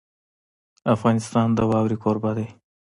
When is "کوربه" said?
2.03-2.31